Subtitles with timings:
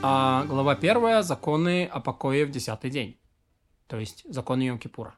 [0.00, 3.18] А глава первая– законы о покое в десятый день.
[3.88, 5.10] То есть законы Йом-Кипура.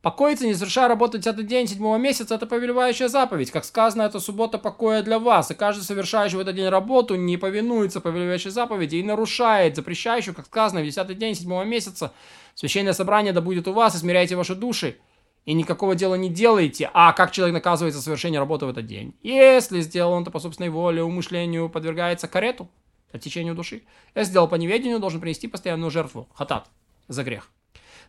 [0.00, 3.52] Покоиться, не совершая работу десятый день седьмого месяца, это повелевающая заповедь.
[3.52, 5.52] Как сказано, это суббота покоя для вас.
[5.52, 10.46] И каждый, совершающий в этот день работу, не повинуется повелевающей заповеди и нарушает запрещающую, как
[10.46, 12.12] сказано, в десятый день седьмого месяца.
[12.56, 14.96] Священное собрание да будет у вас, и смиряйте ваши души.
[15.44, 19.14] И никакого дела не делаете, а как человек наказывается за совершение работы в этот день.
[19.22, 22.68] Если сделал он это по собственной воле, умышлению, подвергается карету,
[23.12, 23.82] отечению души.
[24.14, 26.68] Если сделал по неведению, должен принести постоянную жертву, хатат,
[27.08, 27.50] за грех.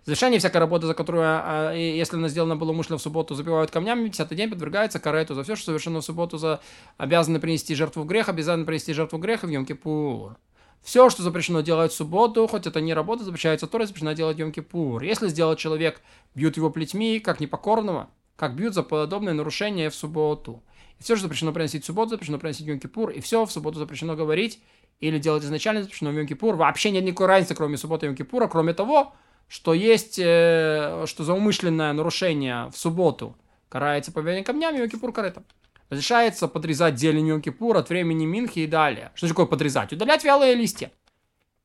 [0.05, 4.09] Завершение всякой работы, за которую, а, если она сделана была умышленно в субботу, забивают камнями,
[4.09, 5.33] десятый день подвергается карету.
[5.33, 6.59] За все, что совершено в субботу, за
[6.97, 10.35] обязаны принести жертву греха, обязаны принести жертву греха в Йом-Кипур.
[10.81, 15.05] Все, что запрещено делать в субботу, хоть это не работа, запрещается Торой, запрещено делать Йом-Кипур.
[15.05, 16.01] Если сделать человек,
[16.35, 20.61] бьют его плетьми, как непокорного, как бьют за подобное нарушение в субботу.
[21.03, 24.61] Все, что запрещено приносить в субботу, запрещено приносить Йом-Кипур, и все в субботу запрещено говорить
[25.01, 26.55] или делать изначально запрещено в Йом-Кипур.
[26.55, 29.13] Вообще нет никакой разницы, кроме субботы и Йом-Кипура, кроме того,
[29.49, 33.35] что есть, э, что за умышленное нарушение в субботу
[33.67, 35.43] карается победой камнями, Йом-Кипур каретом.
[35.89, 39.11] Разрешается подрезать зелень Йом-Кипур от времени Минхи и далее.
[39.15, 39.91] Что такое подрезать?
[39.91, 40.91] Удалять вялые листья.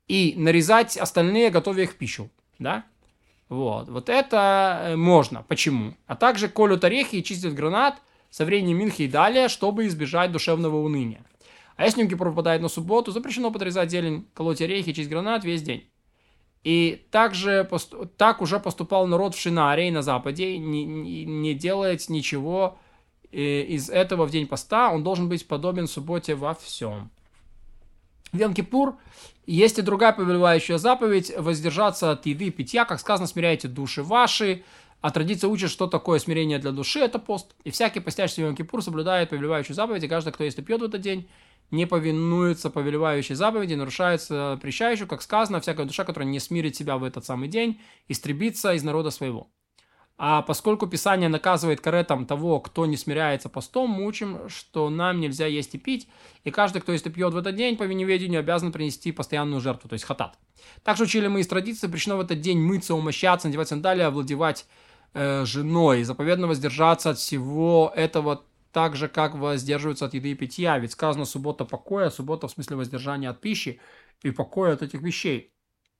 [0.09, 2.29] И нарезать остальные, готовя их в пищу.
[2.59, 2.85] Да?
[3.49, 3.89] Вот.
[3.89, 5.45] Вот это э, можно.
[5.45, 5.95] Почему?
[6.07, 10.77] А также колют орехи и чистят гранат со времени Минхи и далее, чтобы избежать душевного
[10.77, 11.25] уныния.
[11.77, 15.89] А если Йом-Кипур попадает на субботу, запрещено подрезать зелень, колоть орехи, чистить гранат весь день.
[16.65, 17.69] И также
[18.17, 22.79] так уже поступал народ в Шинаре и на Западе, не, не, не делает ничего
[23.31, 27.11] э, из этого в день поста, он должен быть подобен субботе во всем.
[28.33, 28.97] В Йом-Кипур
[29.47, 34.65] есть и другая повелевающая заповедь– воздержаться от еды и питья, как сказано, смиряйте души ваши,
[35.01, 37.55] а традиция учит, что такое смирение для души– это пост.
[37.65, 41.01] И всякий постящийся в Йом-Кипур соблюдает повелевающую заповедь, и каждый, кто если пьет в этот
[41.01, 41.29] день,
[41.71, 47.05] не повинуется повелевающей заповеди, нарушается запрещающую, как сказано, всякая душа, которая не смирит себя в
[47.05, 49.51] этот самый день, истребится из народа своего.
[50.21, 55.47] А поскольку Писание наказывает каретом того, кто не смиряется постом, мы учим, что нам нельзя
[55.47, 56.09] есть и пить,
[56.43, 59.93] и каждый, кто если пьет в этот день, по неведению обязан принести постоянную жертву, то
[59.93, 60.37] есть хатат.
[60.83, 64.67] Также учили мы из традиции, запрещено в этот день мыться, умощаться, надевать сандалии, овладевать
[65.15, 66.03] э, женой.
[66.05, 70.79] Заповедно воздержаться от всего этого так же, как воздерживаются от еды и питья.
[70.79, 73.81] Ведь сказано суббота покоя, суббота в смысле воздержания от пищи
[74.23, 75.53] и покоя от этих вещей.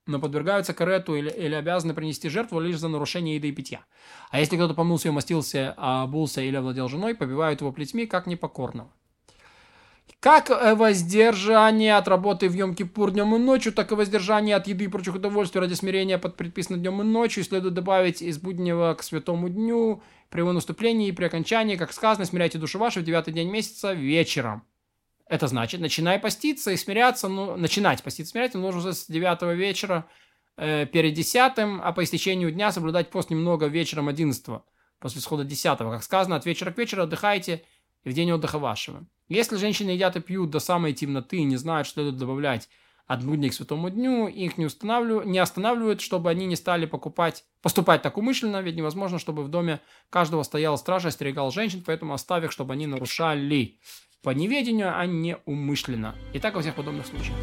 [0.07, 3.85] Но подвергаются карету или, или обязаны принести жертву лишь за нарушение еды и питья.
[4.31, 8.93] А если кто-то помылся и умастился, обулся или овладел женой, побивают его плетьми, как непокорного.
[10.21, 14.87] Как э, воздержание от работы в Йом-Кипур днем и ночью, так и воздержание от еды
[14.87, 19.05] и прочих удовольствий ради смирения под предписанным днем и ночью следует добавить из буднего к
[19.05, 23.33] святому дню, при его наступлении и при окончании, как сказано, смиряйте души ваши в девятый
[23.33, 24.65] день месяца вечером.
[25.29, 30.09] Это значит, начинай поститься и смиряться, ну, начинать поститься и смиряться нужно с девятого вечера
[30.57, 34.65] э, перед десятым, а по истечению дня соблюдать пост немного вечером одиннадцатого,
[34.99, 35.93] после схода десятого.
[35.93, 37.63] Как сказано, от вечера к вечеру отдыхайте
[38.05, 39.07] и в день отдыха вашего.
[39.29, 42.69] Если женщины едят и пьют до самой темноты и не знают, что следует добавлять
[43.07, 47.45] от будня к святому дню, их не, устанавливают, не останавливают, чтобы они не стали покупать,
[47.63, 52.45] поступать так умышленно, ведь невозможно, чтобы в доме каждого стоял стража остерегал женщин, поэтому оставь
[52.45, 53.79] их, чтобы они нарушали
[54.23, 56.15] по неведению, а не умышленно.
[56.35, 57.37] И так во всех подобных случаях.